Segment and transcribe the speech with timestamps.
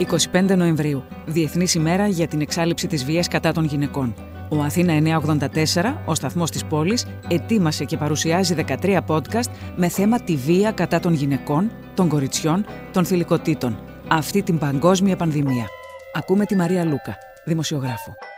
[0.00, 4.14] 25 Νοεμβρίου, Διεθνής ημέρα για την εξάλληψη της βίας κατά των γυναικών.
[4.48, 10.36] Ο Αθήνα 984, ο σταθμός της πόλης, ετοίμασε και παρουσιάζει 13 podcast με θέμα τη
[10.36, 13.78] βία κατά των γυναικών, των κοριτσιών, των θηλυκοτήτων.
[14.08, 15.66] Αυτή την παγκόσμια πανδημία.
[16.14, 18.29] Ακούμε τη Μαρία Λούκα, δημοσιογράφο.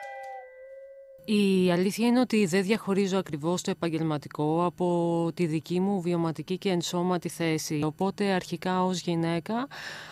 [1.24, 6.68] Η αλήθεια είναι ότι δεν διαχωρίζω ακριβώς το επαγγελματικό από τη δική μου βιωματική και
[6.68, 7.80] ενσώματη θέση.
[7.84, 9.66] Οπότε αρχικά ως γυναίκα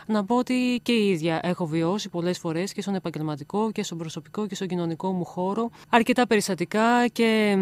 [0.07, 3.99] να πω ότι και η ίδια έχω βιώσει πολλές φορές και στον επαγγελματικό και στον
[3.99, 7.57] προσωπικό και στον κοινωνικό μου χώρο αρκετά περιστατικά και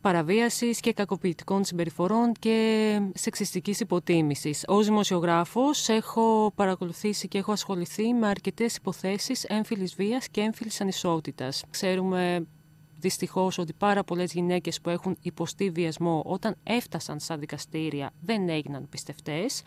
[0.00, 4.64] παραβίασης και κακοποιητικών συμπεριφορών και σεξιστικής υποτίμησης.
[4.66, 11.64] Ως δημοσιογράφος έχω παρακολουθήσει και έχω ασχοληθεί με αρκετές υποθέσεις έμφυλης βίας και έμφυλης ανισότητας.
[11.70, 12.46] Ξέρουμε
[13.04, 18.88] Δυστυχώς ότι πάρα πολλές γυναίκες που έχουν υποστεί βιασμό όταν έφτασαν στα δικαστήρια δεν έγιναν
[18.88, 19.62] πιστευτές,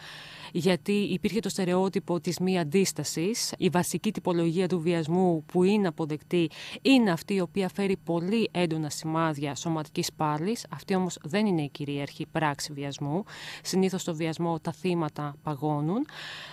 [0.52, 3.54] γιατί υπήρχε το στερεότυπο της μη αντίστασης.
[3.58, 6.50] Η βασική τυπολογία του βιασμού που είναι αποδεκτή
[6.82, 10.66] είναι αυτή η οποία φέρει πολύ έντονα σημάδια σωματικής πάλης.
[10.70, 13.24] Αυτή όμως δεν είναι η κυρίαρχη πράξη βιασμού.
[13.64, 16.06] Συνήθως το βιασμό τα θύματα παγώνουν.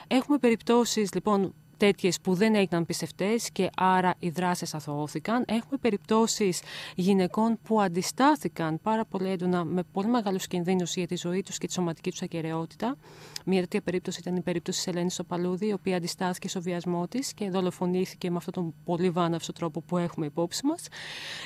[0.06, 5.44] Έχουμε περιπτώσεις λοιπόν τέτοιες που δεν έγιναν πιστευτές και άρα οι δράσει αθωώθηκαν.
[5.46, 6.60] Έχουμε περιπτώσεις
[6.94, 11.66] γυναικών που αντιστάθηκαν πάρα πολύ έντονα με πολύ μεγάλους κινδύνους για τη ζωή τους και
[11.66, 12.96] τη σωματική τους ακαιρεότητα.
[13.44, 17.34] Μία τέτοια περίπτωση ήταν η περίπτωση της Ελένης Παλούδη, η οποία αντιστάθηκε στο βιασμό της
[17.34, 20.88] και δολοφονήθηκε με αυτόν τον πολύ βάναυσο τρόπο που έχουμε υπόψη μας.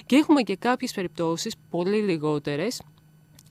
[0.07, 2.81] Και έχουμε και κάποιες περιπτώσεις, πολύ λιγότερες,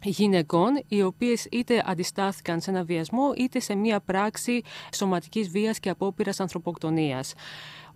[0.03, 4.62] γυναικών οι οποίες είτε αντιστάθηκαν σε ένα βιασμό είτε σε μία πράξη
[4.94, 7.34] σωματικής βίας και απόπειρας ανθρωποκτονίας.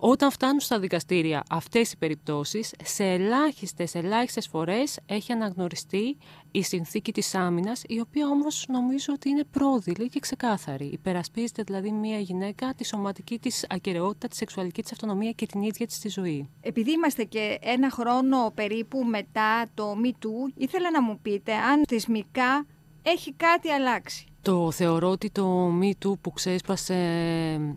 [0.04, 6.16] Όταν φτάνουν στα δικαστήρια αυτές οι περιπτώσεις, σε ελάχιστες, ελάχιστες φορές έχει αναγνωριστεί
[6.50, 10.84] η συνθήκη της άμυνας, η οποία όμως νομίζω ότι είναι πρόδειλη και ξεκάθαρη.
[10.84, 15.86] Υπερασπίζεται δηλαδή μια γυναίκα τη σωματική της ακαιρεότητα, τη σεξουαλική της αυτονομία και την ίδια
[15.86, 16.48] της τη ζωή.
[16.60, 22.66] Επειδή είμαστε και ένα χρόνο περίπου μετά το MeToo, ήθελα να μου πείτε αν θεσμικά
[23.02, 24.31] έχει κάτι αλλάξει.
[24.42, 26.94] Το θεωρώ ότι το MeToo που ξέσπασε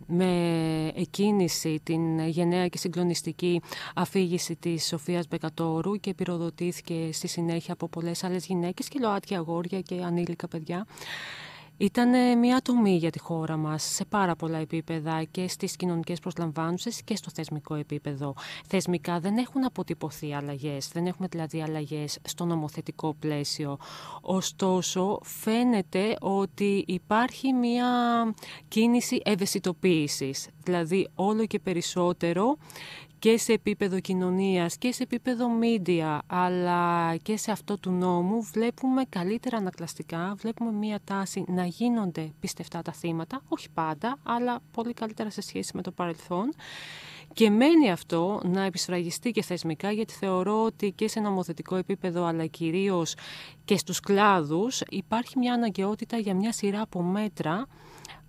[0.07, 0.31] με
[0.95, 3.61] εκκίνηση την γενναία και συγκλονιστική
[3.95, 9.81] αφήγηση της Σοφίας Μπεκατόρου και πυροδοτήθηκε στη συνέχεια από πολλές άλλες γυναίκες και ΛΟΑΤΚΙ αγόρια
[9.81, 10.85] και ανήλικα παιδιά
[11.77, 17.03] ήταν μια τομή για τη χώρα μας σε πάρα πολλά επίπεδα και στις κοινωνικές προσλαμβάνουσες
[17.03, 18.33] και στο θεσμικό επίπεδο.
[18.67, 23.77] Θεσμικά δεν έχουν αποτυπωθεί αλλαγές, δεν έχουμε δηλαδή αλλαγές στο νομοθετικό πλαίσιο.
[24.21, 27.87] Ωστόσο φαίνεται ότι υπάρχει μια
[28.67, 32.57] κίνηση ευαισθητοποίησης, δηλαδή όλο και περισσότερο
[33.25, 39.03] και σε επίπεδο κοινωνίας και σε επίπεδο media αλλά και σε αυτό του νόμου βλέπουμε
[39.09, 45.29] καλύτερα ανακλαστικά, βλέπουμε μία τάση να γίνονται πιστευτά τα θύματα, όχι πάντα, αλλά πολύ καλύτερα
[45.29, 46.53] σε σχέση με το παρελθόν.
[47.33, 52.45] Και μένει αυτό να επισφραγιστεί και θεσμικά, γιατί θεωρώ ότι και σε νομοθετικό επίπεδο, αλλά
[52.45, 53.15] κυρίως
[53.65, 57.67] και στους κλάδους, υπάρχει μια αναγκαιότητα για μια σειρά από μέτρα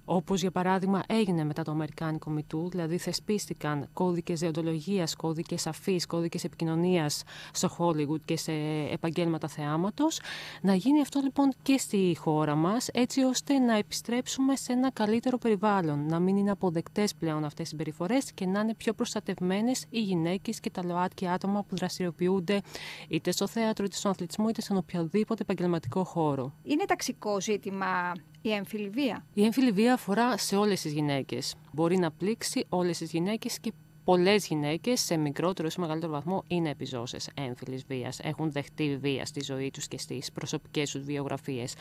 [0.08, 6.44] Όπως για παράδειγμα έγινε μετά το Αμερικάνικο Μητού, δηλαδή θεσπίστηκαν κώδικες δεοντολογίας, κώδικες αφής, κώδικες
[6.44, 7.22] επικοινωνίας
[7.52, 8.52] στο Hollywood και σε
[8.90, 10.20] επαγγέλματα θεάματος.
[10.60, 15.38] Να γίνει αυτό λοιπόν και στη χώρα μας, έτσι ώστε να επιστρέψουμε σε ένα καλύτερο
[15.38, 16.06] περιβάλλον.
[16.06, 20.60] Να μην είναι αποδεκτές πλέον αυτές οι συμπεριφορές και να είναι πιο προστατευμένες οι γυναίκες
[20.60, 22.60] και τα ΛΟΑΤΚΙ άτομα που δραστηριοποιούνται
[23.08, 26.52] είτε στο θέατρο, είτε στον αθλητισμό, είτε σε οποιοδήποτε επαγγελματικό χώρο.
[26.62, 28.12] Είναι ταξικό ζήτημα
[28.42, 31.54] η έμφυλη βία; Η έμφυλη βία αφορά σε όλες τις γυναίκες.
[31.72, 33.72] Μπορεί να πλήξει όλες τις γυναίκες και
[34.04, 38.18] πολλές γυναίκες σε μικρότερο ή σε μεγαλύτερο βαθμό είναι επιζώσες έμφυλης βίας.
[38.22, 41.74] Έχουν δεχτεί βία στη ζωή τους και στις προσωπικές τους βιογραφίες.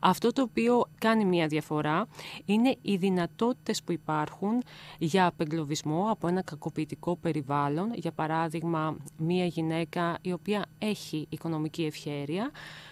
[0.00, 2.06] Αυτό το οποίο κάνει μια διαφορά
[2.44, 4.62] είναι οι δυνατότητες που υπάρχουν
[4.98, 7.92] για απεγκλωβισμό από ένα κακοποιητικό περιβάλλον.
[7.94, 12.50] Για παράδειγμα, μια γυναίκα η οποία έχει οικονομική ευχέρεια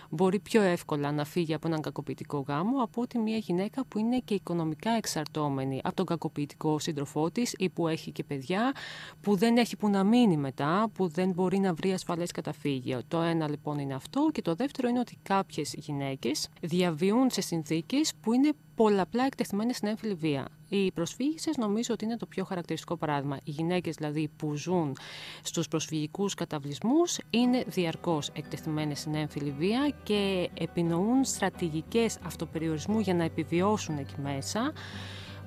[0.08, 4.18] μπορεί πιο εύκολα να φύγει από έναν κακοποιητικό γάμο από ότι μια γυναίκα που είναι
[4.18, 8.72] και οικονομικά εξαρτώμενη από τον κακοποιητικό σύντροφό της ή που έχει και παιδιά,
[9.20, 13.00] που δεν έχει που να μείνει μετά, που δεν μπορεί να βρει ασφαλές καταφύγιο.
[13.08, 18.12] Το ένα λοιπόν είναι αυτό και το δεύτερο είναι ότι κάποιες γυναίκες διαβιούν σε συνθήκες
[18.20, 20.57] που είναι πολλαπλά εκτεθειμένες στην έμφυλη βία.
[20.68, 23.36] Οι προσφύγησες νομίζω ότι είναι το πιο χαρακτηριστικό παράδειγμα.
[23.44, 24.96] Οι γυναίκες δηλαδή που ζουν
[25.42, 33.24] στους προσφυγικούς καταβλισμούς είναι διαρκώς εκτεθειμένες στην έμφυλη βία και επινοούν στρατηγικές αυτοπεριορισμού για να
[33.24, 34.72] επιβιώσουν εκεί μέσα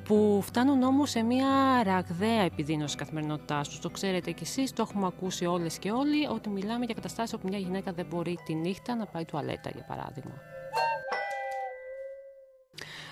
[0.04, 3.80] που φτάνουν όμως σε μια ραγδαία επιδείνωση καθημερινότητάς τους.
[3.80, 7.48] Το ξέρετε κι εσείς, το έχουμε ακούσει όλες και όλοι, ότι μιλάμε για καταστάσεις όπου
[7.48, 10.61] μια γυναίκα δεν μπορεί τη νύχτα να πάει τουαλέτα, για παράδειγμα.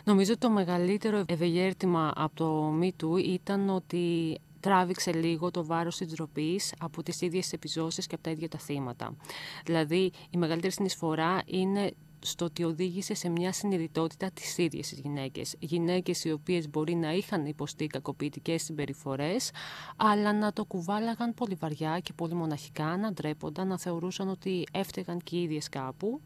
[0.10, 6.08] Νομίζω ότι το μεγαλύτερο ευεργέτημα από το Me ήταν ότι τράβηξε λίγο το βάρος της
[6.08, 9.16] ντροπής από τις ίδιες επιζώσεις και από τα ίδια τα θύματα.
[9.66, 15.56] Δηλαδή, η μεγαλύτερη συνεισφορά είναι στο ότι οδήγησε σε μια συνειδητότητα τις ίδιες τις γυναίκες.
[15.60, 19.52] Γυναίκες οι οποίες μπορεί να είχαν υποστεί κακοποιητικές συμπεριφορές,
[19.96, 25.20] αλλά να το κουβάλαγαν πολύ βαριά και πολύ μοναχικά, να ντρέπονταν, να θεωρούσαν ότι έφταιγαν
[25.20, 26.22] και οι ίδιες κάπου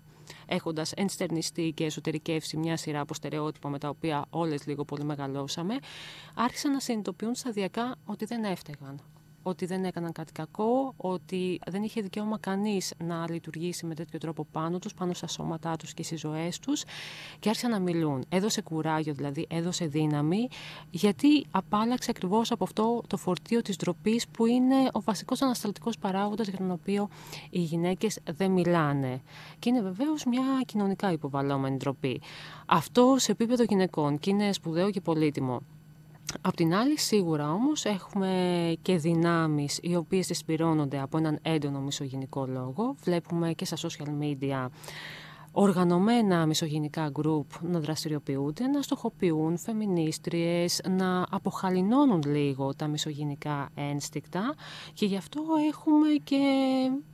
[0.46, 5.78] έχοντας ενστερνιστεί και εσωτερικεύσει μια σειρά από στερεότυπα με τα οποία όλες λίγο πολύ μεγαλώσαμε,
[6.36, 9.02] άρχισαν να συνειδητοποιούν σταδιακά ότι δεν έφταιγαν
[9.44, 14.48] ότι δεν έκαναν κάτι κακό, ότι δεν είχε δικαίωμα κανείς να λειτουργήσει με τέτοιο τρόπο
[14.52, 16.84] πάνω τους, πάνω στα σώματά τους και στις ζωές τους
[17.40, 18.26] και άρχισαν να μιλούν.
[18.30, 20.48] Έδωσε κουράγιο, δηλαδή έδωσε δύναμη,
[20.90, 26.48] γιατί απάλαξε ακριβώς από αυτό το φορτίο της ντροπής που είναι ο βασικός ανασταλτικός παράγοντας
[26.48, 27.10] για τον οποίο
[27.50, 29.22] οι γυναίκες δεν μιλάνε.
[29.60, 32.22] Και είναι βεβαίως μια κοινωνικά υποβαλλόμενη ντροπή.
[32.66, 35.62] Αυτό σε επίπεδο γυναικών και είναι σπουδαίο και πολύτιμο.
[36.42, 42.46] Απ' την άλλη, σίγουρα όμως έχουμε και δυνάμεις οι οποίες εισπυρώνονται από έναν έντονο μισογενικό
[42.46, 42.96] λόγο.
[43.04, 44.68] Βλέπουμε και στα social media
[45.56, 54.56] οργανωμένα μισογενικά γκρουπ να δραστηριοποιούνται, να στοχοποιούν φεμινίστριες, να αποχαλινώνουν λίγο τα μισογενικά ένστικτα
[54.94, 56.38] και γι' αυτό έχουμε και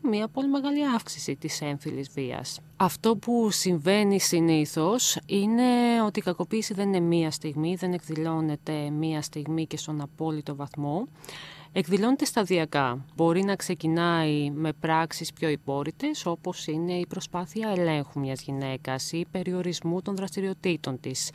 [0.01, 2.59] μια πολύ μεγάλη αύξηση της έμφυλης βίας.
[2.77, 9.21] Αυτό που συμβαίνει συνήθως είναι ότι η κακοποίηση δεν είναι μία στιγμή, δεν εκδηλώνεται μία
[9.21, 11.07] στιγμή και στον απόλυτο βαθμό
[11.71, 13.05] εκδηλώνεται σταδιακά.
[13.15, 19.25] Μπορεί να ξεκινάει με πράξεις πιο υπόρρητες, όπως είναι η προσπάθεια ελέγχου μιας γυναίκας ή
[19.31, 21.31] περιορισμού των δραστηριοτήτων της,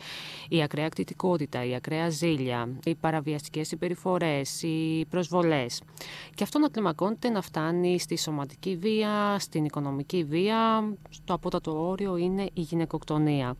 [0.49, 5.81] η ακραία κτητικότητα, η ακραία ζήλια, οι παραβιαστικές συμπεριφορές, οι προσβολές.
[6.35, 12.17] Και αυτό να κλιμακώνεται να φτάνει στη σωματική βία, στην οικονομική βία, στο απότατο όριο
[12.17, 13.55] είναι η γυναικοκτονία.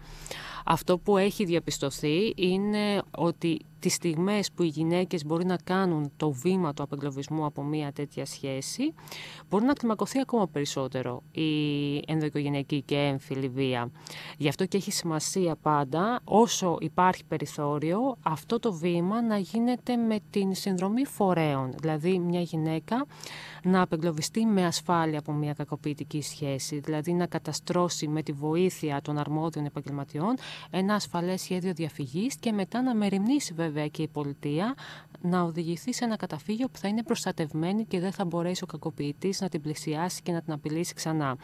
[0.68, 6.32] Αυτό που έχει διαπιστωθεί είναι ότι τις στιγμές που οι γυναίκες μπορεί να κάνουν το
[6.32, 8.94] βήμα του απεγκλωβισμού από μια τέτοια σχέση,
[9.50, 11.50] μπορεί να κλιμακωθεί ακόμα περισσότερο η
[12.08, 13.92] ενδοοικογενειακή και έμφυλη βία.
[14.38, 20.20] Γι' αυτό και έχει σημασία πάντα, όσο υπάρχει περιθώριο, αυτό το βήμα να γίνεται με
[20.30, 21.74] την συνδρομή φορέων.
[21.80, 23.06] Δηλαδή μια γυναίκα
[23.66, 29.18] να απεγκλωβιστεί με ασφάλεια από μια κακοποιητική σχέση, δηλαδή να καταστρώσει με τη βοήθεια των
[29.18, 30.36] αρμόδιων επαγγελματιών
[30.70, 34.76] ένα ασφαλές σχέδιο διαφυγής και μετά να μεριμνήσει βέβαια και η πολιτεία
[35.22, 39.42] να οδηγηθεί σε ένα καταφύγιο που θα είναι προστατευμένη και δεν θα μπορέσει ο κακοποιητής
[39.42, 41.38] να την πλησιάσει και να την απειλήσει ξανά.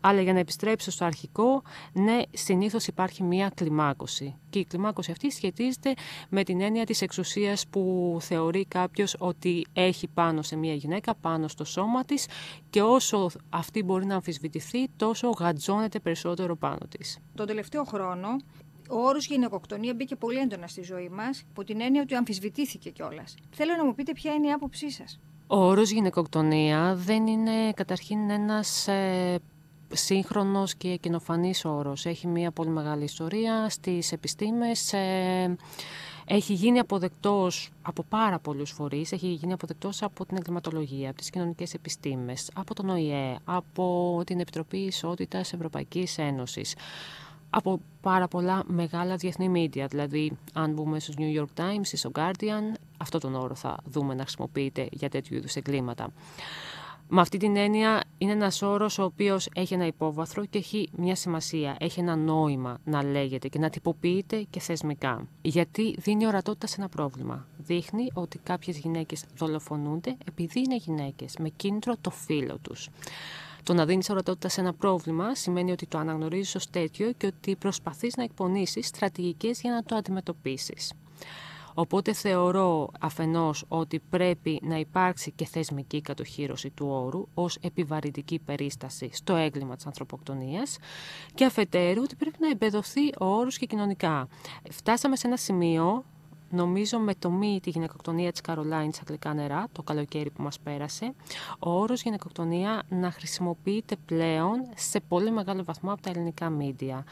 [0.00, 4.34] Αλλά για να επιστρέψω στο αρχικό, ναι, συνήθως υπάρχει μία κλιμάκωση.
[4.50, 5.94] Και η κλιμάκωση αυτή σχετίζεται
[6.28, 11.48] με την έννοια της εξουσίας που θεωρεί κάποιος ότι έχει πάνω σε μία γυναίκα, πάνω
[11.48, 12.26] στο σώμα της
[12.70, 17.18] και όσο αυτή μπορεί να αμφισβητηθεί, τόσο γατζώνεται περισσότερο πάνω της.
[17.34, 18.28] Τον τελευταίο χρόνο
[18.90, 23.34] ο όρος γυναικοκτονία μπήκε πολύ έντονα στη ζωή μας, από την έννοια ότι αμφισβητήθηκε κιόλας.
[23.50, 25.20] Θέλω να μου πείτε ποια είναι η άποψή σας.
[25.46, 29.38] Ο όρος γυναικοκτονία δεν είναι καταρχήν ένας ε,
[29.92, 32.06] σύγχρονος και κοινοφανής όρος.
[32.06, 34.92] Έχει μια πολύ μεγάλη ιστορία στις επιστήμες.
[34.92, 35.56] Ε,
[36.30, 41.30] έχει γίνει αποδεκτός από πάρα πολλούς φορείς, έχει γίνει αποδεκτός από την εγκληματολογία, από τις
[41.30, 46.74] κοινωνικές επιστήμες, από τον ΟΗΕ, από την Επιτροπή Ισότητας Ευρωπαϊκής Ένωσης
[47.50, 49.86] από πάρα πολλά μεγάλα διεθνή media.
[49.88, 54.14] Δηλαδή, αν μπούμε στους New York Times ή στο Guardian, αυτό τον όρο θα δούμε
[54.14, 56.12] να χρησιμοποιείται για τέτοιου είδους εγκλήματα.
[57.10, 61.14] Με αυτή την έννοια είναι ένας όρος ο οποίος έχει ένα υπόβαθρο και έχει μια
[61.14, 65.26] σημασία, έχει ένα νόημα να λέγεται και να τυποποιείται και θεσμικά.
[65.42, 67.46] Γιατί δίνει ορατότητα σε ένα πρόβλημα.
[67.58, 72.88] Δείχνει ότι κάποιες γυναίκες δολοφονούνται επειδή είναι γυναίκες, με κίνητρο το φύλλο τους.
[73.62, 77.56] Το να δίνεις ορατότητα σε ένα πρόβλημα σημαίνει ότι το αναγνωρίζεις ως τέτοιο και ότι
[77.56, 80.92] προσπαθείς να εκπονήσεις στρατηγικές για να το αντιμετωπίσεις.
[81.78, 89.10] Οπότε θεωρώ αφενός ότι πρέπει να υπάρξει και θεσμική κατοχήρωση του όρου ως επιβαρυντική περίσταση
[89.12, 90.78] στο έγκλημα της ανθρωποκτονίας
[91.34, 94.28] και αφετέρου ότι πρέπει να εμπεδοθεί ο όρος και κοινωνικά.
[94.70, 96.04] Φτάσαμε σε ένα σημείο
[96.50, 100.58] Νομίζω με το μη τη γυναικοκτονία της Καρολάιν στα γλυκά νερά, το καλοκαίρι που μας
[100.60, 101.14] πέρασε,
[101.58, 107.04] ο όρος γυναικοκτονία να χρησιμοποιείται πλέον σε πολύ μεγάλο βαθμό από τα ελληνικά μίντια.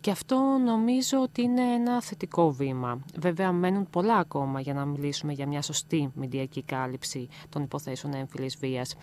[0.00, 3.00] Και αυτό νομίζω ότι είναι ένα θετικό βήμα.
[3.18, 8.56] Βέβαια, μένουν πολλά ακόμα για να μιλήσουμε για μια σωστή μηντιακή κάλυψη των υποθέσεων έμφυλης
[8.56, 8.94] βίας.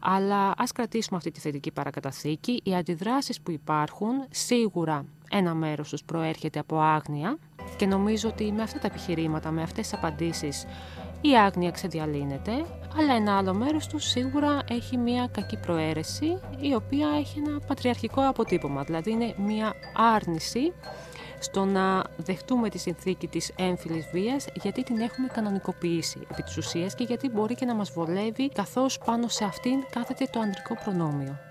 [0.00, 2.60] Αλλά ας κρατήσουμε αυτή τη θετική παρακαταθήκη.
[2.64, 7.38] Οι αντιδράσεις που υπάρχουν, σίγουρα ένα μέρος τους προέρχεται από άγνοια
[7.76, 10.66] και νομίζω ότι με αυτά τα επιχειρήματα, με αυτές τις απαντήσεις
[11.20, 12.64] η άγνοια ξεδιαλύνεται,
[12.96, 18.28] αλλά ένα άλλο μέρος του σίγουρα έχει μια κακή προαίρεση, η οποία έχει ένα πατριαρχικό
[18.28, 19.74] αποτύπωμα, δηλαδή είναι μια
[20.14, 20.72] άρνηση
[21.40, 26.94] στο να δεχτούμε τη συνθήκη της έμφυλης βίας γιατί την έχουμε κανονικοποιήσει επί της ουσίας
[26.94, 31.49] και γιατί μπορεί και να μας βολεύει καθώς πάνω σε αυτήν κάθεται το ανδρικό προνόμιο.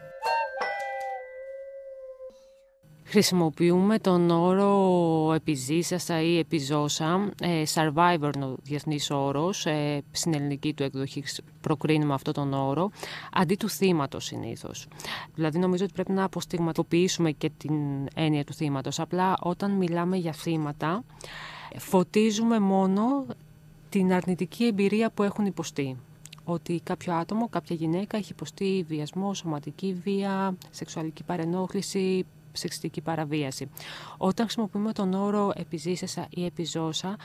[3.09, 10.83] Χρησιμοποιούμε τον όρο επιζήσασα ή επιζώσα, ε, survivor ο διεθνής όρος, ε, στην ελληνική του
[10.83, 11.23] εκδοχή
[11.61, 12.91] προκρίνουμε αυτόν τον όρο,
[13.33, 14.87] αντί του θύματος συνήθως.
[15.35, 17.73] Δηλαδή νομίζω ότι πρέπει να αποστιγματοποιήσουμε και την
[18.15, 18.99] έννοια του θύματος.
[18.99, 21.03] Απλά όταν μιλάμε για θύματα,
[21.77, 23.25] φωτίζουμε μόνο
[23.89, 25.97] την αρνητική εμπειρία που έχουν υποστεί
[26.43, 33.69] ότι κάποιο άτομο, κάποια γυναίκα έχει υποστεί βιασμό, σωματική βία, σεξουαλική παρενόχληση, σεξιστική παραβίαση.
[34.17, 37.15] Όταν χρησιμοποιούμε τον όρο επιζήσεσα ή επιζώσα,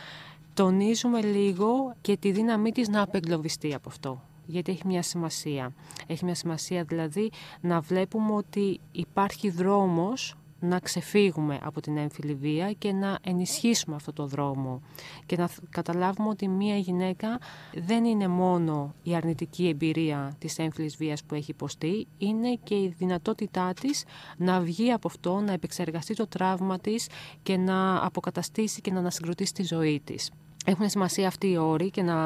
[0.54, 4.22] τονίζουμε λίγο και τη δύναμή της να απεγκλωβιστεί από αυτό.
[4.46, 5.72] Γιατί έχει μια σημασία.
[6.06, 12.72] Έχει μια σημασία δηλαδή να βλέπουμε ότι υπάρχει δρόμος να ξεφύγουμε από την έμφυλη βία
[12.72, 14.82] και να ενισχύσουμε αυτό το δρόμο
[15.26, 17.38] και να καταλάβουμε ότι μία γυναίκα
[17.74, 22.94] δεν είναι μόνο η αρνητική εμπειρία της έμφυλης βίας που έχει υποστεί, είναι και η
[22.98, 24.04] δυνατότητά της
[24.36, 27.08] να βγει από αυτό, να επεξεργαστεί το τραύμα της
[27.42, 30.30] και να αποκαταστήσει και να ανασυγκροτήσει τη ζωή της.
[30.66, 32.16] Έχουν σημασία αυτοί οι όροι και να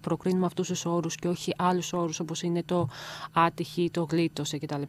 [0.00, 2.88] προκρίνουμε αυτούς τους όρους και όχι άλλους όρους όπως είναι το
[3.32, 4.82] άτυχη, το γλίτωσε κτλ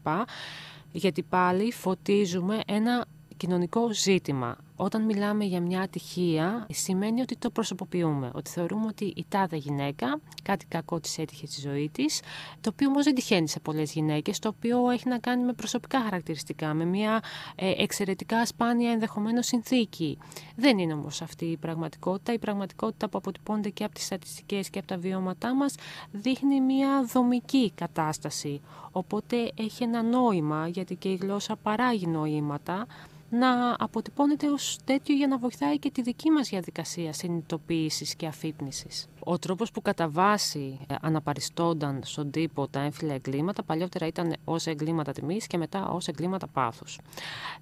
[0.93, 3.05] γιατί πάλι φωτίζουμε ένα
[3.37, 4.57] κοινωνικό ζήτημα.
[4.83, 8.31] Όταν μιλάμε για μια ατυχία, σημαίνει ότι το προσωποποιούμε.
[8.33, 12.21] Ότι θεωρούμε ότι η τάδε γυναίκα κάτι κακό της έτυχε στη ζωή της,
[12.61, 16.01] το οποίο όμως δεν τυχαίνει σε πολλές γυναίκες, το οποίο έχει να κάνει με προσωπικά
[16.01, 17.21] χαρακτηριστικά, με μια
[17.55, 20.17] ε, εξαιρετικά σπάνια ενδεχομένως συνθήκη.
[20.55, 22.33] Δεν είναι όμως αυτή η πραγματικότητα.
[22.33, 25.75] Η πραγματικότητα που αποτυπώνεται και από τις στατιστικές και από τα βιώματά μας
[26.11, 28.61] δείχνει μια δομική κατάσταση.
[28.91, 32.87] Οπότε έχει ένα νόημα, γιατί και η γλώσσα παράγει νοήματα
[33.33, 39.07] να αποτυπώνεται ως τέτοιο για να βοηθάει και τη δική μας διαδικασία συνειδητοποίησης και αφύπνισης.
[39.25, 44.67] Ο τρόπος που κατά βάση ε, αναπαριστώνταν στον τύπο τα έμφυλα εγκλήματα παλιότερα ήταν ως
[44.67, 46.99] εγκλήματα τιμής και μετά ως εγκλήματα πάθους.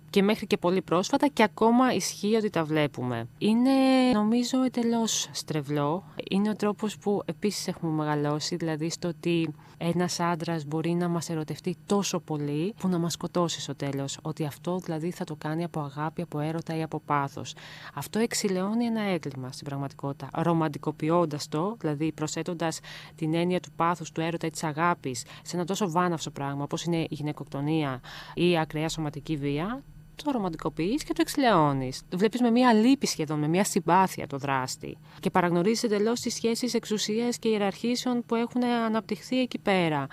[0.10, 3.28] Και μέχρι και πολύ πρόσφατα και ακόμα ισχύει ότι τα βλέπουμε.
[3.38, 3.72] Είναι
[4.14, 6.04] νομίζω εντελώς στρεβλό.
[6.30, 11.30] Είναι ο τρόπος που επίσης έχουμε μεγαλώσει, δηλαδή στο ότι ένας άντρας μπορεί να μας
[11.30, 14.18] ερωτευτεί τόσο πολύ που να μας σκοτώσει στο τέλος.
[14.22, 17.54] Ότι αυτό δηλαδή θα το κάνει από αγάπη, από έρωτα ή από πάθος.
[17.94, 22.80] Αυτό εξηλαιώνει ένα έγκλημα στην πραγματικότητα, ρομαντικοποιώντας αυτό, δηλαδή προσθέτοντας
[23.16, 26.84] την έννοια του πάθους, του έρωτα ή της αγάπης σε ένα τόσο βάναυσο πράγμα όπως
[26.84, 28.02] είναι η γυναικοκτονία
[28.34, 29.84] ή η ακραία σωματική βία,
[30.16, 32.02] το ρομαντικοποιείς και το εξηλαιώνεις.
[32.10, 34.98] Το βλέπεις με μία λύπη σχεδόν, με μία συμπάθεια το δράστη.
[35.20, 40.08] Και παραγνωρίζεις εντελώς τις σχέσεις εξουσία και ιεραρχήσεων που έχουν αναπτυχθεί εκεί πέρα.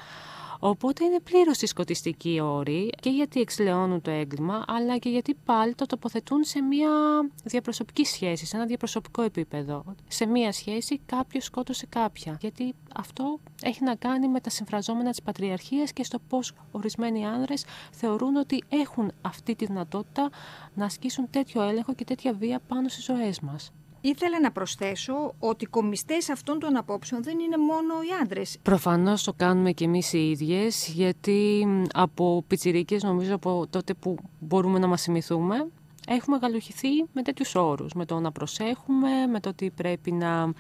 [0.58, 5.86] Οπότε είναι πλήρως σκοτιστική όρη και γιατί εξηλαιώνουν το έγκλημα, αλλά και γιατί πάλι το
[5.86, 6.90] τοποθετούν σε μια
[7.44, 9.84] διαπροσωπική σχέση, σε ένα διαπροσωπικό επίπεδο.
[10.08, 12.36] Σε μια σχέση κάποιος σκότωσε κάποια.
[12.40, 17.64] Γιατί αυτό έχει να κάνει με τα συμφραζόμενα της πατριαρχίας και στο πώς ορισμένοι άνδρες
[17.92, 20.30] θεωρούν ότι έχουν αυτή τη δυνατότητα
[20.74, 23.72] να ασκήσουν τέτοιο έλεγχο και τέτοια βία πάνω στις ζωές μας.
[24.00, 28.58] Ήθελα να προσθέσω ότι οι κομιστές αυτών των απόψεων δεν είναι μόνο οι άντρες.
[28.62, 34.78] Προφανώς το κάνουμε και εμείς οι ίδιες, γιατί από πιτσιρίκες νομίζω από τότε που μπορούμε
[34.78, 35.66] να μας θυμηθούμε,
[36.08, 40.52] έχουμε γαλουχηθεί με τέτοιους όρους, με το να προσέχουμε, με το ότι πρέπει να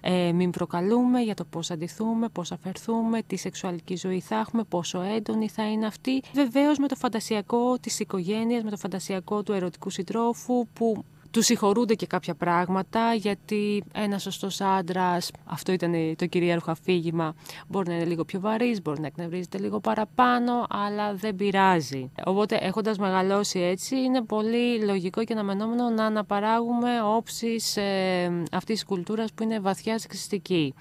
[0.00, 5.00] ε, μην προκαλούμε για το πώς αντιθούμε, πώς αφαιρθούμε, τι σεξουαλική ζωή θα έχουμε, πόσο
[5.00, 6.22] έντονη θα είναι αυτή.
[6.34, 11.94] Βεβαίως με το φαντασιακό της οικογένειας, με το φαντασιακό του ερωτικού συντρόφου που τους συγχωρούνται
[11.94, 17.34] και κάποια πράγματα γιατί ένα σωστός άντρας, αυτό ήταν το κυρίαρχο αφήγημα,
[17.68, 22.10] μπορεί να είναι λίγο πιο βαρύς, μπορεί να εκνευρίζεται λίγο παραπάνω, αλλά δεν πειράζει.
[22.24, 28.84] Οπότε, έχοντας μεγαλώσει έτσι, είναι πολύ λογικό και αναμενόμενο να αναπαράγουμε όψεις ε, αυτής της
[28.84, 30.74] κουλτούρας που είναι βαθιά σεξιστική.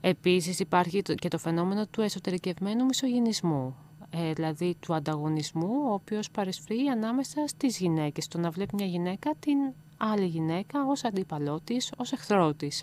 [0.00, 3.76] Επίσης υπάρχει και το φαινόμενο του εσωτερικευμένου μισογυνισμού
[4.10, 8.28] ε, δηλαδή του ανταγωνισμού, ο οποίος παρεσφρεί ανάμεσα στις γυναίκες.
[8.28, 9.56] Το να βλέπει μια γυναίκα την
[9.96, 12.82] άλλη γυναίκα ως αντίπαλό της, ως εχθρό της.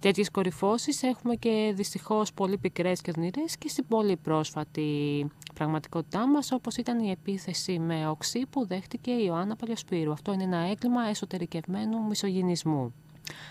[0.00, 6.52] Τέτοιες κορυφώσεις έχουμε και δυστυχώς πολύ πικρές και οδυνηρές και στην πολύ πρόσφατη πραγματικότητά μας,
[6.52, 10.12] όπως ήταν η επίθεση με οξύ που δέχτηκε η Ιωάννα Παλιοσπύρου.
[10.12, 12.94] Αυτό είναι ένα έγκλημα εσωτερικευμένου μισογυνισμού.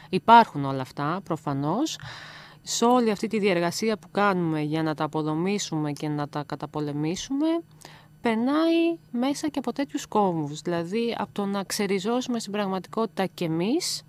[0.10, 1.98] Υπάρχουν όλα αυτά, προφανώς
[2.70, 7.48] σε όλη αυτή τη διεργασία που κάνουμε για να τα αποδομήσουμε και να τα καταπολεμήσουμε
[8.22, 10.62] περνάει μέσα και από τέτοιους κόμβους.
[10.62, 14.04] Δηλαδή από το να ξεριζώσουμε στην πραγματικότητα και εμείς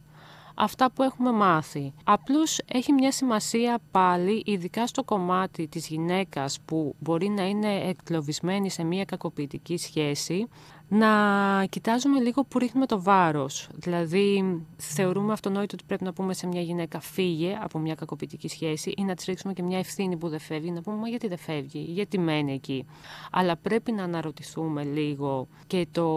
[0.54, 1.92] αυτά που έχουμε μάθει.
[2.04, 8.70] Απλώς έχει μια σημασία πάλι, ειδικά στο κομμάτι της γυναίκας που μπορεί να είναι εκκλωβισμένη
[8.70, 10.48] σε μια κακοποιητική σχέση,
[10.92, 13.68] να κοιτάζουμε λίγο που ρίχνουμε το βάρος.
[13.74, 18.94] Δηλαδή, θεωρούμε αυτονόητο ότι πρέπει να πούμε σε μια γυναίκα φύγε από μια κακοποιητική σχέση
[18.96, 21.38] ή να της ρίξουμε και μια ευθύνη που δεν φεύγει, να πούμε μα γιατί δεν
[21.38, 22.86] φεύγει, γιατί μένει εκεί.
[23.30, 26.08] Αλλά πρέπει να αναρωτηθούμε λίγο και το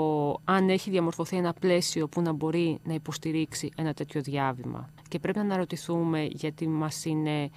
[0.44, 4.90] αν έχει διαμορφωθεί ένα πλαίσιο που να μπορεί να υποστηρίξει ένα τέτοιο διάβημα.
[5.08, 7.50] Και πρέπει να αναρωτηθούμε γιατί μας είναι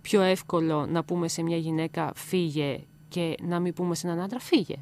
[0.00, 4.38] πιο εύκολο να πούμε σε μια γυναίκα φύγε και να μην πούμε σε έναν άντρα
[4.38, 4.76] φύγε.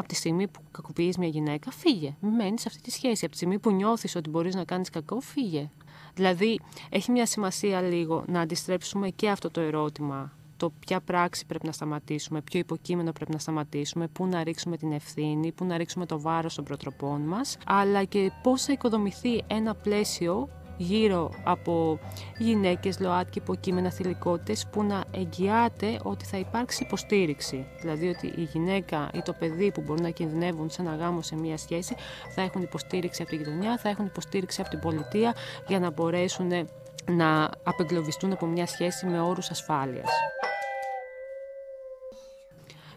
[0.00, 2.14] Από τη στιγμή που κακοποιείς μια γυναίκα, φύγε.
[2.20, 3.24] Μην μένεις σε αυτή τη σχέση.
[3.24, 5.70] Από τη στιγμή που νιώθεις ότι μπορείς να κάνεις κακό, φύγε.
[6.14, 10.32] Δηλαδή, έχει μια σημασία λίγο να αντιστρέψουμε και αυτό το ερώτημα.
[10.56, 14.92] Το ποια πράξη πρέπει να σταματήσουμε, ποιο υποκείμενο πρέπει να σταματήσουμε, πού να ρίξουμε την
[14.92, 19.74] ευθύνη, πού να ρίξουμε το βάρος των προτροπών μας, αλλά και πώς θα οικοδομηθεί ένα
[19.74, 20.48] πλαίσιο
[20.82, 21.98] γύρω από
[22.38, 27.66] γυναίκες, ΛΟΑΤ και υποκείμενα θηλυκότητες που να εγγυάται ότι θα υπάρξει υποστήριξη.
[27.80, 31.36] Δηλαδή ότι η γυναίκα ή το παιδί που μπορούν να κινδυνεύουν σε ένα γάμο, σε
[31.36, 31.94] μια σχέση,
[32.34, 35.34] θα έχουν υποστήριξη από τη γειτονιά, θα έχουν υποστήριξη από την πολιτεία
[35.66, 36.68] για να μπορέσουν
[37.06, 40.10] να απεγκλωβιστούν από μια σχέση με όρους ασφάλειας.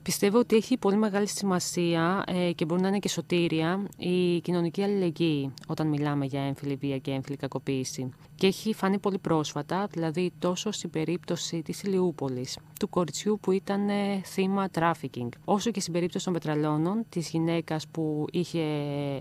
[0.03, 4.83] Πιστεύω ότι έχει πολύ μεγάλη σημασία ε, και μπορεί να είναι και σωτήρια η κοινωνική
[4.83, 8.09] αλληλεγγύη όταν μιλάμε για έμφυλη βία και έμφυλη κακοποίηση.
[8.35, 13.89] Και έχει φανεί πολύ πρόσφατα, δηλαδή τόσο στην περίπτωση της Ηλιούπολης, του κοριτσιού που ήταν
[13.89, 18.61] ε, θύμα τράφικινγκ, όσο και στην περίπτωση των Πετραλώνων, της γυναίκας που είχε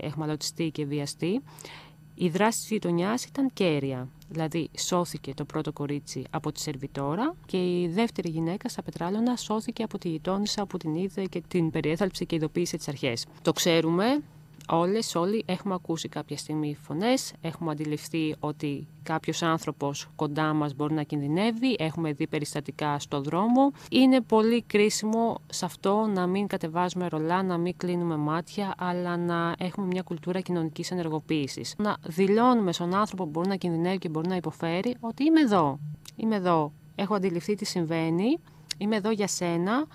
[0.01, 1.41] αιχμαλωτιστεί και βιαστεί,
[2.15, 4.07] η δράση της γειτονιάς ήταν καίρια.
[4.33, 9.83] Δηλαδή σώθηκε το πρώτο κορίτσι από τη σερβιτόρα και η δεύτερη γυναίκα στα Πετράλωνα σώθηκε
[9.83, 13.25] από τη γειτόνισσα που την είδε και την περιέθαλψε και ειδοποίησε τις αρχές.
[13.41, 14.23] Το ξέρουμε,
[14.69, 20.93] όλες, όλοι έχουμε ακούσει κάποια στιγμή φωνές, έχουμε αντιληφθεί ότι κάποιος άνθρωπος κοντά μας μπορεί
[20.93, 23.71] να κινδυνεύει, έχουμε δει περιστατικά στο δρόμο.
[23.91, 29.55] Είναι πολύ κρίσιμο σε αυτό να μην κατεβάζουμε ρολά, να μην κλείνουμε μάτια, αλλά να
[29.57, 31.75] έχουμε μια κουλτούρα κοινωνικής ενεργοποίησης.
[31.77, 35.79] Να δηλώνουμε στον άνθρωπο που μπορεί να κινδυνεύει και μπορεί να υποφέρει ότι είμαι εδώ,
[36.15, 38.37] είμαι εδώ, έχω αντιληφθεί τι συμβαίνει,
[38.77, 39.85] είμαι εδώ για σένα,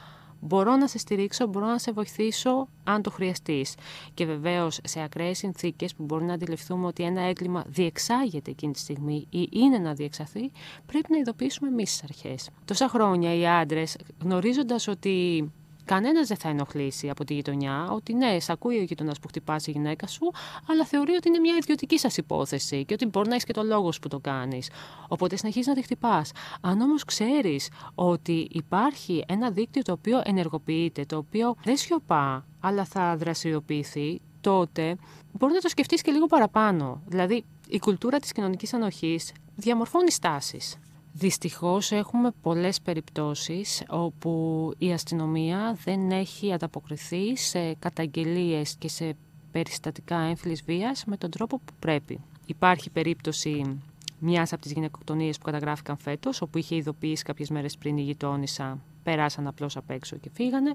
[0.41, 3.75] μπορώ να σε στηρίξω, μπορώ να σε βοηθήσω αν το χρειαστείς.
[4.15, 8.79] Και βεβαίως σε ακραίες συνθήκες που μπορεί να αντιληφθούμε ότι ένα έγκλημα διεξάγεται εκείνη τη
[8.79, 10.51] στιγμή ή είναι να διεξαθεί,
[10.87, 12.51] πρέπει να ειδοποιήσουμε εμείς τις αρχές.
[12.65, 15.51] Τόσα χρόνια οι άντρες, γνωρίζοντας ότι
[15.89, 19.67] Κανένας δεν θα ενοχλήσει από τη γειτονιά ότι ναι, σ' ακούει ο γειτονάς που χτυπάς
[19.67, 20.31] η γυναίκα σου,
[20.69, 23.63] αλλά θεωρεί ότι είναι μια ιδιωτική σας υπόθεση και ότι μπορεί να έχεις και το
[23.63, 24.71] λόγο που το κάνεις.
[25.09, 26.31] Οπότε συνεχίζεις να τη χτυπάς.
[26.61, 32.85] Αν όμως ξέρεις ότι υπάρχει ένα δίκτυο το οποίο ενεργοποιείται, το οποίο δεν σιωπά, αλλά
[32.85, 34.97] θα δραστηριοποιηθεί, τότε
[35.33, 37.03] μπορεί να το σκεφτείς και λίγο παραπάνω.
[37.07, 40.79] Δηλαδή, η κουλτούρα της κοινωνικής ανοχής διαμορφώνει στάσεις.
[41.19, 49.17] Δυστυχώς έχουμε πολλές περιπτώσεις όπου η αστυνομία δεν έχει ανταποκριθεί σε καταγγελίες και σε
[49.53, 52.21] περιστατικά έμφυλης βίας με τον τρόπο που πρέπει.
[52.47, 53.81] Υπάρχει περίπτωση
[54.19, 58.79] μιας από τις γυναικοκτονίες που καταγράφηκαν φέτος, όπου είχε ειδοποιήσει κάποιες μέρες πριν η γειτόνισσα,
[59.03, 60.75] περάσαν απλώς απ' έξω και φύγανε.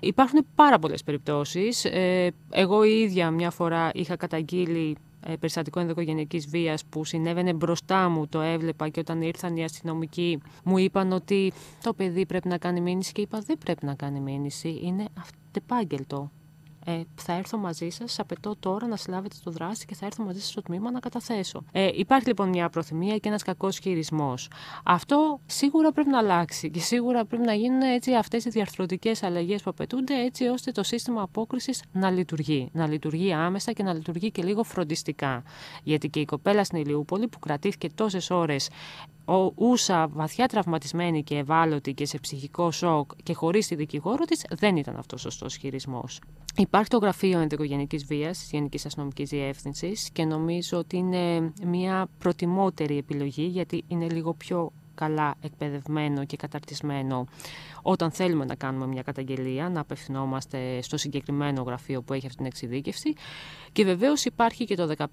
[0.00, 1.84] Υπάρχουν πάρα πολλές περιπτώσεις.
[1.84, 8.08] Ε, εγώ η ίδια μια φορά είχα καταγγείλει ε, περιστατικό ενδοκογενειακής βίας που συνέβαινε μπροστά
[8.08, 12.58] μου, το έβλεπα και όταν ήρθαν οι αστυνομικοί μου είπαν ότι το παιδί πρέπει να
[12.58, 16.30] κάνει μήνυση και είπα δεν πρέπει να κάνει μήνυση, είναι αυτεπάγγελτο
[16.88, 20.40] ε, θα έρθω μαζί σας, απαιτώ τώρα να συλλάβετε στο δράση και θα έρθω μαζί
[20.40, 21.64] σας στο τμήμα να καταθέσω.
[21.72, 24.50] Ε, υπάρχει λοιπόν μια προθυμία και ένας κακός χειρισμός.
[24.84, 29.62] Αυτό σίγουρα πρέπει να αλλάξει και σίγουρα πρέπει να γίνουν έτσι αυτές οι διαρθρωτικές αλλαγές
[29.62, 32.70] που απαιτούνται έτσι ώστε το σύστημα απόκρισης να λειτουργεί.
[32.72, 35.42] Να λειτουργεί άμεσα και να λειτουργεί και λίγο φροντιστικά.
[35.82, 38.68] Γιατί και η κοπέλα στην Ηλιούπολη που κρατήθηκε τόσες ώρες
[39.54, 44.76] ούσα βαθιά τραυματισμένη και ευάλωτη και σε ψυχικό σοκ και χωρίς τη δικηγόρο της, δεν
[44.76, 46.20] ήταν αυτός ο σωστός χειρισμός.
[46.56, 52.96] Υπάρχει το γραφείο ενδοικογενειακή βίας της Γενικής Αστυνομικής Διεύθυνσης και νομίζω ότι είναι μια προτιμότερη
[52.96, 57.26] επιλογή γιατί είναι λίγο πιο καλά εκπαιδευμένο και καταρτισμένο
[57.82, 62.46] όταν θέλουμε να κάνουμε μια καταγγελία, να απευθυνόμαστε στο συγκεκριμένο γραφείο που έχει αυτή την
[62.46, 63.14] εξειδίκευση.
[63.72, 64.94] Και βεβαίως υπάρχει και το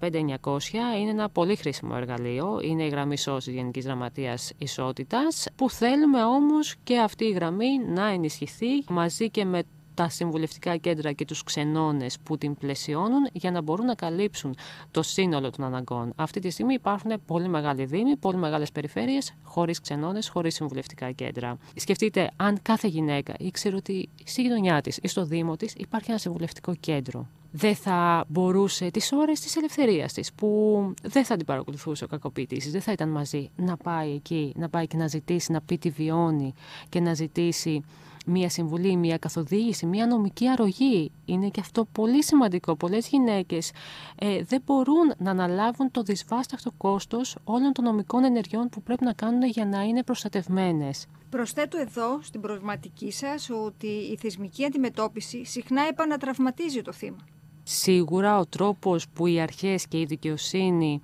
[1.00, 6.74] είναι ένα πολύ χρήσιμο εργαλείο, είναι η γραμμή σώσης Γενικής Γραμματείας Ισότητας, που θέλουμε όμως
[6.84, 9.62] και αυτή η γραμμή να ενισχυθεί μαζί και με
[9.94, 14.56] τα συμβουλευτικά κέντρα και τους ξενώνες που την πλαισιώνουν για να μπορούν να καλύψουν
[14.90, 16.12] το σύνολο των αναγκών.
[16.16, 21.58] Αυτή τη στιγμή υπάρχουν πολύ μεγάλοι δήμοι, πολύ μεγάλες περιφέρειες, χωρίς ξενώνες, χωρίς συμβουλευτικά κέντρα.
[21.74, 26.18] Σκεφτείτε αν κάθε γυναίκα ήξερε ότι στη γειτονιά της ή στο δήμο της υπάρχει ένα
[26.18, 27.26] συμβουλευτικό κέντρο
[27.56, 32.70] δεν θα μπορούσε τις ώρες της ελευθερίας της που δεν θα την παρακολουθούσε ο κακοποιητής,
[32.70, 35.90] δεν θα ήταν μαζί να πάει εκεί, να πάει και να ζητήσει, να πει τι
[35.90, 36.54] βιώνει
[36.88, 37.84] και να ζητήσει
[38.24, 41.10] μία συμβουλή, μία καθοδήγηση, μία νομική αρρωγή.
[41.24, 42.76] Είναι και αυτό πολύ σημαντικό.
[42.76, 43.72] Πολλές γυναίκες
[44.18, 49.12] ε, δεν μπορούν να αναλάβουν το δυσβάσταχτο κόστος όλων των νομικών ενεργειών που πρέπει να
[49.12, 51.06] κάνουν για να είναι προστατευμένες.
[51.30, 57.24] Προσθέτω εδώ στην προβληματική σας ότι η θεσμική αντιμετώπιση συχνά επανατραυματίζει το θύμα.
[57.62, 61.00] Σίγουρα ο τρόπος που οι αρχές και η δικαιοσύνη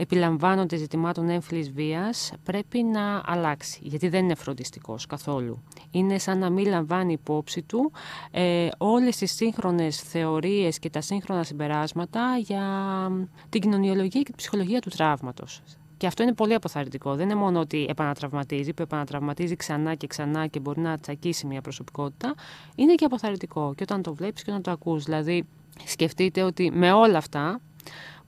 [0.00, 5.62] επιλαμβάνονται ζητημάτων έμφυλης βίας πρέπει να αλλάξει, γιατί δεν είναι φροντιστικός καθόλου.
[5.90, 7.92] Είναι σαν να μην λαμβάνει υπόψη του
[8.30, 12.64] ε, όλες τις σύγχρονες θεωρίες και τα σύγχρονα συμπεράσματα για
[13.48, 15.62] την κοινωνιολογία και την ψυχολογία του τραύματος.
[15.96, 17.14] Και αυτό είναι πολύ αποθαρρυντικό.
[17.14, 21.60] Δεν είναι μόνο ότι επανατραυματίζει, που επανατραυματίζει ξανά και ξανά και μπορεί να τσακίσει μια
[21.60, 22.34] προσωπικότητα.
[22.74, 23.74] Είναι και αποθαρρυντικό.
[23.76, 25.04] Και όταν το βλέπεις και όταν το ακούς.
[25.04, 25.44] Δηλαδή,
[25.84, 27.60] σκεφτείτε ότι με όλα αυτά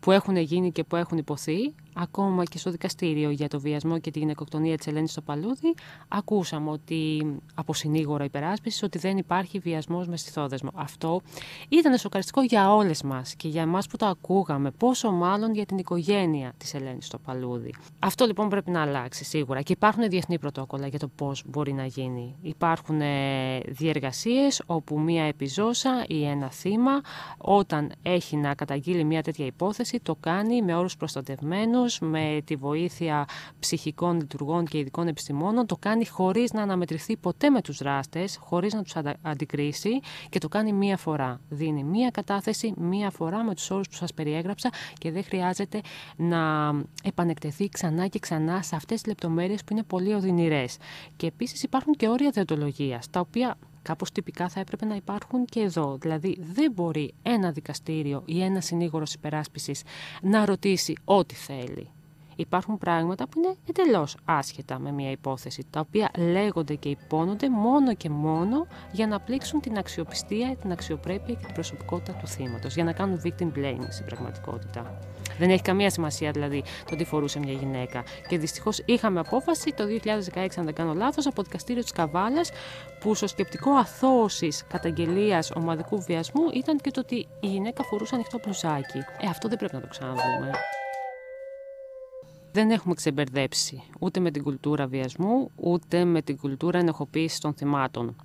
[0.03, 4.11] που έχουν γίνει και που έχουν υποθεί, ακόμα και στο δικαστήριο για το βιασμό και
[4.11, 5.74] τη γυναικοκτονία της Ελένης στο Παλούδι,
[6.09, 10.70] ακούσαμε ότι από συνήγορο υπεράσπισης ότι δεν υπάρχει βιασμός μες στιθόδεσμο.
[10.74, 11.20] Αυτό
[11.68, 15.78] ήταν σοκαριστικό για όλες μας και για εμάς που το ακούγαμε, πόσο μάλλον για την
[15.78, 17.74] οικογένεια της Ελένης στο Παλούδι.
[17.98, 21.85] Αυτό λοιπόν πρέπει να αλλάξει σίγουρα και υπάρχουν διεθνή πρωτόκολλα για το πώς μπορεί να
[21.85, 22.37] γίνει.
[22.42, 27.00] Υπάρχουν ε, διεργασίες όπου μία επιζώσα ή ένα θύμα,
[27.38, 33.27] όταν έχει να καταγγείλει μια τέτοια υπόθεση, το κάνει με όρους προστατευμένους με τη βοήθεια
[33.59, 38.75] ψυχικών λειτουργών και ειδικών επιστημόνων, το κάνει χωρίς να αναμετρηθεί ποτέ με τους δράστες, χωρίς
[38.75, 41.40] να τους αντικρίσει και το κάνει μία φορά.
[41.49, 45.81] Δίνει μία κατάθεση μία φορά με τους όρους που σας περιέγραψα και δεν χρειάζεται
[46.16, 50.77] να επανεκτεθεί ξανά και ξανά σε αυτές τις λεπτομέρειες που είναι πολύ οδυνηρές.
[51.16, 55.61] Και επίσης υπάρχουν και όρια διοντολογίας, τα οποία κάπως τυπικά θα έπρεπε να υπάρχουν και
[55.61, 55.97] εδώ.
[56.01, 59.83] Δηλαδή δεν μπορεί ένα δικαστήριο ή ένα συνήγορος υπεράσπισης
[60.23, 61.90] να ρωτήσει ό,τι θέλει.
[62.37, 67.95] Υπάρχουν πράγματα που είναι εντελώς άσχετα με μια υπόθεση, τα οποία λέγονται και υπόνονται μόνο
[67.95, 72.85] και μόνο για να πλήξουν την αξιοπιστία, την αξιοπρέπεια και την προσωπικότητα του θύματος, για
[72.85, 74.99] να κάνουν victim blaming στην πραγματικότητα.
[75.42, 78.05] Δεν έχει καμία σημασία δηλαδή το τι φορούσε μια γυναίκα.
[78.28, 79.85] Και δυστυχώς είχαμε απόφαση το
[80.35, 82.50] 2016, αν δεν κάνω λάθος, από δικαστήριο της Καβάλας,
[83.00, 88.38] που στο σκεπτικό αθώωσης καταγγελίας ομαδικού βιασμού ήταν και το ότι η γυναίκα φορούσε ανοιχτό
[88.38, 88.98] πλουζάκι.
[88.98, 90.50] Ε, αυτό δεν πρέπει να το ξαναδούμε.
[92.52, 98.16] Δεν έχουμε ξεμπερδέψει ούτε με την κουλτούρα βιασμού, ούτε με την κουλτούρα ενεχοποίηση των θυμάτων.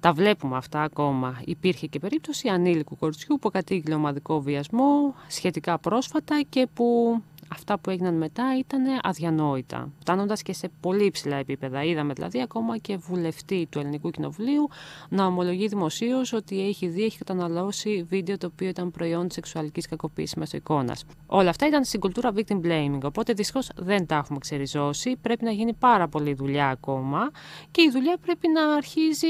[0.00, 1.40] Τα βλέπουμε αυτά ακόμα.
[1.44, 7.16] Υπήρχε και περίπτωση ανήλικου κοριτσιού που κατήγγειλε ομαδικό βιασμό σχετικά πρόσφατα και που
[7.52, 9.92] αυτά που έγιναν μετά ήταν αδιανόητα.
[10.00, 11.84] Φτάνοντας και σε πολύ υψηλά επίπεδα.
[11.84, 14.68] Είδαμε δηλαδή ακόμα και βουλευτή του Ελληνικού Κοινοβουλίου
[15.08, 19.86] να ομολογεί δημοσίως ότι έχει δει, έχει καταναλώσει βίντεο το οποίο ήταν προϊόν της σεξουαλικής
[19.86, 21.04] κακοποίησης μέσω εικόνας.
[21.26, 23.00] Όλα αυτά ήταν στην κουλτούρα victim blaming.
[23.02, 25.16] Οπότε δυστυχώς δεν τα έχουμε ξεριζώσει.
[25.16, 27.30] Πρέπει να γίνει πάρα πολλή δουλειά ακόμα
[27.70, 29.26] και η δουλειά πρέπει να αρχίζει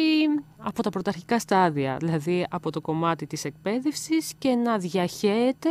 [0.62, 5.68] από τα πρωταρχικά στάδια, δηλαδή από το κομμάτι της εκπαίδευσης και να διαχέεται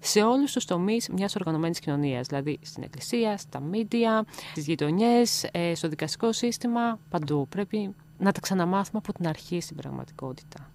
[0.00, 5.74] σε όλους τους τομείς μιας οργανωμένης κοινωνίας, δηλαδή στην εκκλησία, στα μίντια, στις γειτονιές, ε,
[5.74, 7.46] στο δικαστικό σύστημα, παντού.
[7.48, 10.71] Πρέπει να τα ξαναμάθουμε από την αρχή στην πραγματικότητα.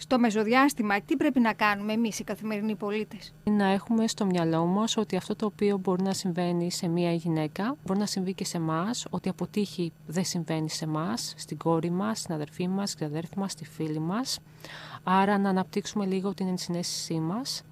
[0.00, 4.96] Στο μεσοδιάστημα, τι πρέπει να κάνουμε εμείς οι καθημερινοί πολίτες; Να έχουμε στο μυαλό μας
[4.96, 8.56] ότι αυτό το οποίο μπορεί να συμβαίνει σε μία γυναίκα μπορεί να συμβεί και σε
[8.56, 13.38] εμά, ότι αποτύχει δεν συμβαίνει σε εμά, στην κόρη μας, στην αδερφή μας, στην αδέρφη
[13.38, 14.38] μας, στη φίλη μας.
[15.02, 17.62] Άρα να αναπτύξουμε λίγο την ενσυναίσθησή μας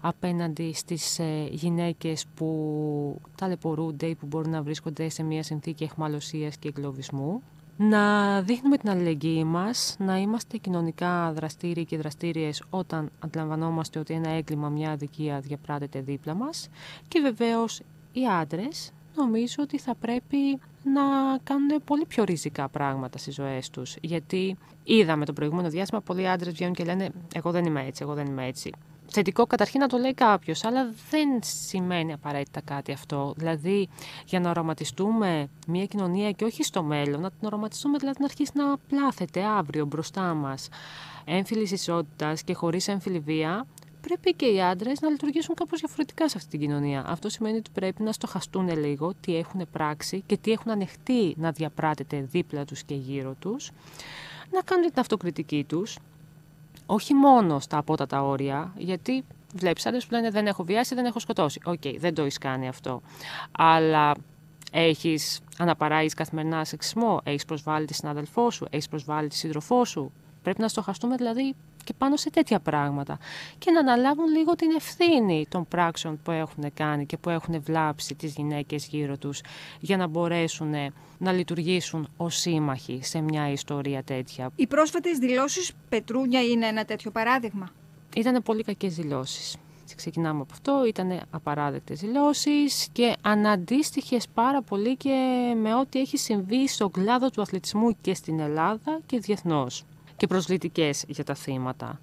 [0.00, 6.56] απέναντι στις ε, γυναίκες που ταλαιπωρούνται ή που μπορούν να βρίσκονται σε μια συνθήκη εχμαλωσίας
[6.56, 7.42] και εγκλωβισμού
[7.76, 14.30] να δείχνουμε την αλληλεγγύη μας, να είμαστε κοινωνικά δραστήριοι και δραστήριες όταν αντιλαμβανόμαστε ότι ένα
[14.30, 16.68] έγκλημα, μια αδικία διαπράτεται δίπλα μας
[17.08, 17.80] και βεβαίως
[18.12, 21.02] οι άντρες νομίζω ότι θα πρέπει να
[21.42, 23.96] κάνουν πολύ πιο ριζικά πράγματα στις ζωές τους.
[24.00, 28.14] Γιατί είδαμε το προηγούμενο διάστημα πολλοί άντρες βγαίνουν και λένε εγώ δεν είμαι έτσι, εγώ
[28.14, 28.72] δεν είμαι έτσι
[29.12, 33.34] θετικό καταρχήν να το λέει κάποιος, αλλά δεν σημαίνει απαραίτητα κάτι αυτό.
[33.36, 33.88] Δηλαδή,
[34.26, 38.52] για να οραματιστούμε μια κοινωνία και όχι στο μέλλον, να την οραματιστούμε δηλαδή να αρχίσει
[38.54, 40.68] να πλάθεται αύριο μπροστά μας.
[41.24, 43.66] Έμφυλης ισότητας και χωρίς έμφυλη βία,
[44.00, 47.04] πρέπει και οι άντρες να λειτουργήσουν κάπως διαφορετικά σε αυτή την κοινωνία.
[47.06, 51.50] Αυτό σημαίνει ότι πρέπει να στοχαστούν λίγο τι έχουν πράξει και τι έχουν ανεχτεί να
[51.50, 53.70] διαπράτεται δίπλα τους και γύρω τους,
[54.50, 55.98] να κάνουν την αυτοκριτική τους,
[56.92, 59.24] όχι μόνο στα απώτατα όρια, γιατί
[59.54, 61.60] βλέπεις άντρες που λένε Δεν έχω βιάσει, δεν έχω σκοτώσει.
[61.64, 63.00] OK, okay, δεν το έχεις κάνει αυτό.
[63.52, 64.14] Αλλά
[64.72, 70.12] έχεις αναπαράγεις καθημερινά σεξισμό, έχεις προσβάλει τη συνάδελφό σου, έχεις προσβάλει τη σύντροφό σου.
[70.42, 73.18] Πρέπει να στοχαστούμε δηλαδή και πάνω σε τέτοια πράγματα
[73.58, 78.14] και να αναλάβουν λίγο την ευθύνη των πράξεων που έχουν κάνει και που έχουν βλάψει
[78.14, 79.40] τις γυναίκες γύρω τους
[79.80, 80.74] για να μπορέσουν
[81.18, 84.50] να λειτουργήσουν ως σύμμαχοι σε μια ιστορία τέτοια.
[84.56, 87.70] Οι πρόσφατες δηλώσεις Πετρούνια είναι ένα τέτοιο παράδειγμα;
[88.16, 89.56] Ήταν πολύ κακές δηλώσεις.
[89.96, 95.14] Ξεκινάμε από αυτό, ήταν απαράδεκτες δηλώσεις και αναντίστοιχες πάρα πολύ και
[95.62, 99.84] με ό,τι έχει συμβεί στον κλάδο του αθλητισμού και στην Ελλάδα και διεθνώς
[100.22, 102.00] και προσβλητικές για τα θύματα.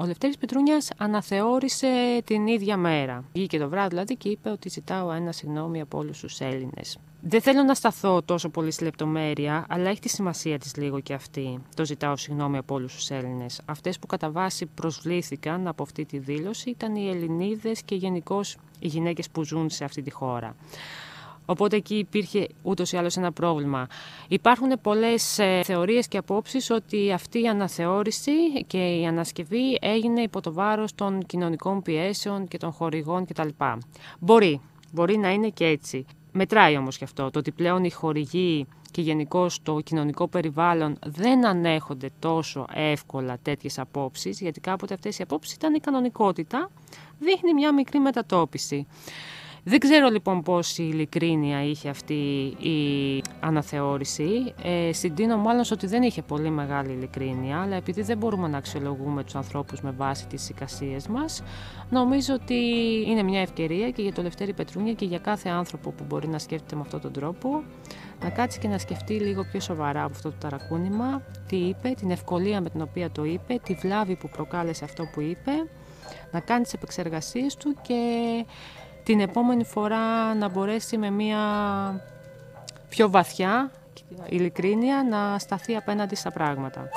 [0.00, 3.24] Ο Λευτέρης Πετρούνιας αναθεώρησε την ίδια μέρα.
[3.32, 6.98] Βγήκε το βράδυ δηλαδή και είπε ότι ζητάω ένα συγγνώμη από όλους τους Έλληνες.
[7.20, 11.14] Δεν θέλω να σταθώ τόσο πολύ στη λεπτομέρεια, αλλά έχει τη σημασία της λίγο και
[11.14, 11.62] αυτή.
[11.74, 13.60] Το ζητάω συγγνώμη από όλους τους Έλληνες.
[13.64, 18.86] Αυτές που κατά βάση προσβλήθηκαν από αυτή τη δήλωση ήταν οι Ελληνίδες και γενικώς οι
[18.86, 20.56] γυναίκες που ζουν σε αυτή τη χώρα.
[21.50, 23.86] Οπότε εκεί υπήρχε ούτως ή άλλως ένα πρόβλημα.
[24.28, 30.40] Υπάρχουν πολλές ε, θεωρίες και απόψεις ότι αυτή η αναθεώρηση και η ανασκευή έγινε υπό
[30.40, 33.48] το βάρος των κοινωνικών πιέσεων και των χορηγών κτλ.
[34.18, 34.60] Μπορεί,
[34.92, 36.06] μπορεί να είναι και έτσι.
[36.32, 41.46] Μετράει όμως και αυτό, το ότι πλέον οι χορηγοί και γενικώ το κοινωνικό περιβάλλον δεν
[41.46, 46.70] ανέχονται τόσο εύκολα τέτοιες απόψεις, γιατί κάποτε αυτές οι απόψεις ήταν η κανονικότητα,
[47.18, 48.86] δείχνει μια μικρή μετατόπιση.
[49.64, 52.14] Δεν ξέρω λοιπόν πόση ειλικρίνεια είχε αυτή
[52.58, 54.54] η αναθεώρηση.
[54.62, 59.24] Ε, συντείνω μάλλον ότι δεν είχε πολύ μεγάλη ειλικρίνεια, αλλά επειδή δεν μπορούμε να αξιολογούμε
[59.24, 61.42] τους ανθρώπους με βάση τις εικασίες μας,
[61.90, 62.54] νομίζω ότι
[63.06, 66.38] είναι μια ευκαιρία και για το Λευτέρη Πετρούνια και για κάθε άνθρωπο που μπορεί να
[66.38, 67.62] σκέφτεται με αυτόν τον τρόπο,
[68.22, 72.10] να κάτσει και να σκεφτεί λίγο πιο σοβαρά από αυτό το ταρακούνημα, τι είπε, την
[72.10, 75.52] ευκολία με την οποία το είπε, τη βλάβη που προκάλεσε αυτό που είπε,
[76.30, 78.04] να κάνει τις επεξεργασίες του και
[79.10, 81.40] την επόμενη φορά να μπορέσει με μια
[82.88, 83.70] πιο βαθιά
[84.28, 86.88] ειλικρίνεια να σταθεί απέναντι στα πράγματα.